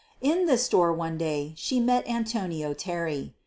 In 0.19 0.47
this 0.47 0.63
store 0.63 0.91
one 0.91 1.19
day 1.19 1.53
she 1.55 1.79
met 1.79 2.07
Antonio 2.09 2.73
Terry. 2.73 3.35